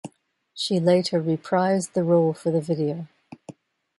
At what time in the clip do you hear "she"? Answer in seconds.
0.55-0.79